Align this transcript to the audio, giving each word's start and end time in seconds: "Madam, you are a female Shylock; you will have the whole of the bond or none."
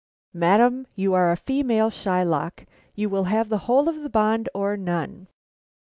"Madam, 0.33 0.87
you 0.95 1.13
are 1.13 1.31
a 1.31 1.37
female 1.37 1.91
Shylock; 1.91 2.65
you 2.95 3.07
will 3.07 3.25
have 3.25 3.49
the 3.49 3.59
whole 3.69 3.87
of 3.87 4.01
the 4.01 4.09
bond 4.09 4.49
or 4.51 4.75
none." 4.75 5.27